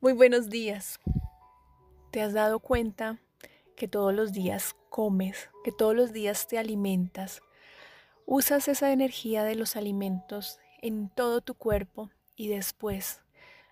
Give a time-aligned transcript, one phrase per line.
[0.00, 1.00] Muy buenos días.
[2.12, 3.18] ¿Te has dado cuenta
[3.74, 7.42] que todos los días comes, que todos los días te alimentas?
[8.24, 13.22] Usas esa energía de los alimentos en todo tu cuerpo y después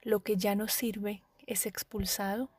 [0.00, 2.50] lo que ya no sirve es expulsado.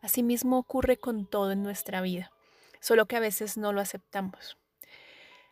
[0.00, 2.32] Asimismo ocurre con todo en nuestra vida,
[2.80, 4.56] solo que a veces no lo aceptamos.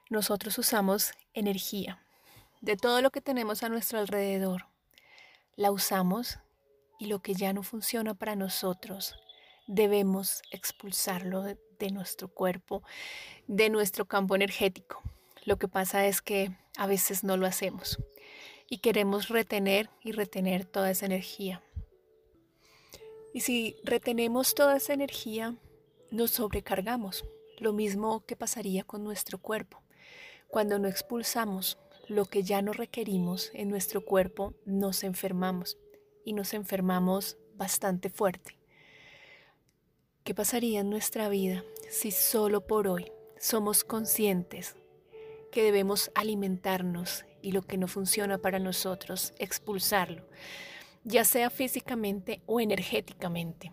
[0.08, 2.02] Nosotros usamos energía
[2.62, 4.68] de todo lo que tenemos a nuestro alrededor.
[5.54, 6.38] La usamos
[6.98, 9.14] y lo que ya no funciona para nosotros,
[9.66, 12.82] debemos expulsarlo de, nuestro cuerpo,
[13.46, 15.02] de nuestro campo energético.
[15.44, 17.98] Lo que pasa es que a veces no lo hacemos
[18.68, 21.62] y queremos retener y retener toda esa energía.
[23.32, 25.54] Y si retenemos toda esa energía,
[26.10, 27.24] nos sobrecargamos,
[27.58, 29.82] lo mismo que pasaría con nuestro cuerpo.
[30.48, 31.78] Cuando no expulsamos
[32.08, 35.76] lo que ya no requerimos en nuestro cuerpo, nos enfermamos
[36.26, 38.58] y nos enfermamos bastante fuerte.
[40.24, 44.74] ¿Qué pasaría en nuestra vida si solo por hoy somos conscientes
[45.52, 50.26] que debemos alimentarnos y lo que no funciona para nosotros, expulsarlo,
[51.04, 53.70] ya sea físicamente o energéticamente?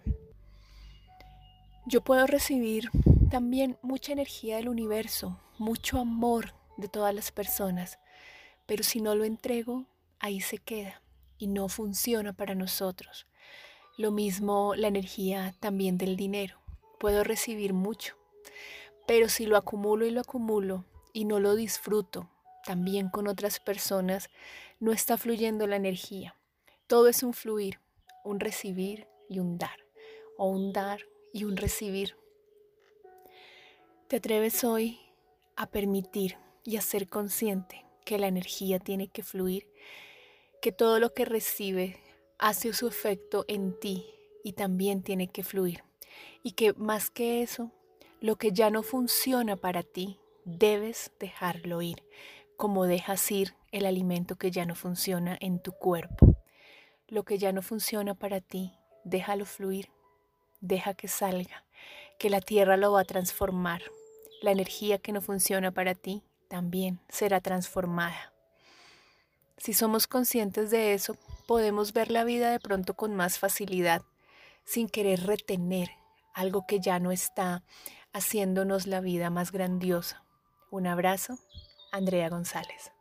[1.87, 2.91] Yo puedo recibir
[3.31, 7.97] también mucha energía del universo, mucho amor de todas las personas,
[8.67, 9.87] pero si no lo entrego,
[10.19, 11.01] ahí se queda
[11.43, 13.27] y no funciona para nosotros.
[13.97, 16.57] Lo mismo la energía también del dinero.
[17.01, 18.15] Puedo recibir mucho,
[19.05, 22.29] pero si lo acumulo y lo acumulo y no lo disfruto
[22.65, 24.29] también con otras personas,
[24.79, 26.37] no está fluyendo la energía.
[26.87, 27.81] Todo es un fluir,
[28.23, 29.79] un recibir y un dar,
[30.37, 31.01] o un dar
[31.33, 32.15] y un recibir.
[34.07, 34.97] ¿Te atreves hoy
[35.57, 39.67] a permitir y a ser consciente que la energía tiene que fluir
[40.63, 41.99] que todo lo que recibe
[42.39, 44.05] hace su efecto en ti
[44.45, 45.83] y también tiene que fluir.
[46.41, 47.73] Y que más que eso,
[48.21, 52.01] lo que ya no funciona para ti, debes dejarlo ir,
[52.55, 56.37] como dejas ir el alimento que ya no funciona en tu cuerpo.
[57.09, 58.71] Lo que ya no funciona para ti,
[59.03, 59.89] déjalo fluir,
[60.61, 61.65] deja que salga,
[62.17, 63.81] que la tierra lo va a transformar.
[64.41, 68.32] La energía que no funciona para ti también será transformada.
[69.63, 71.15] Si somos conscientes de eso,
[71.47, 74.01] podemos ver la vida de pronto con más facilidad,
[74.65, 75.89] sin querer retener
[76.33, 77.63] algo que ya no está
[78.11, 80.21] haciéndonos la vida más grandiosa.
[80.69, 81.39] Un abrazo,
[81.93, 82.91] Andrea González.